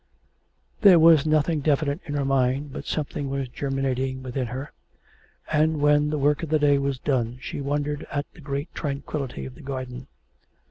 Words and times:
There 0.81 0.97
was 0.97 1.27
nothing 1.27 1.59
definite 1.59 1.99
in 2.07 2.15
her 2.15 2.25
mind, 2.25 2.73
but 2.73 2.87
something 2.87 3.29
was 3.29 3.49
germinating 3.49 4.23
within 4.23 4.47
her, 4.47 4.71
and 5.51 5.79
when 5.79 6.09
the 6.09 6.17
work 6.17 6.41
of 6.41 6.49
the 6.49 6.57
day 6.57 6.79
was 6.79 6.97
done, 6.97 7.37
she 7.39 7.61
wondered 7.61 8.07
at 8.09 8.25
the 8.33 8.41
great 8.41 8.73
tranquillity 8.73 9.45
of 9.45 9.53
the 9.53 9.61
garden. 9.61 10.07